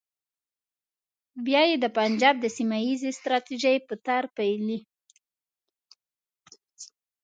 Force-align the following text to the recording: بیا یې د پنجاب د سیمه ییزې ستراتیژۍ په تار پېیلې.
بیا 1.45 1.61
یې 1.69 1.75
د 1.83 1.85
پنجاب 1.97 2.35
د 2.41 2.45
سیمه 2.57 2.77
ییزې 2.85 3.11
ستراتیژۍ 3.19 3.77
په 3.87 3.93
تار 4.05 4.23
پېیلې. 4.37 4.79